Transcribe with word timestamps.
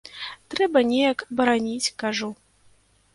Трэба 0.53 0.81
неяк 0.91 1.19
бараніць!- 1.41 1.91
кажу. 2.05 2.29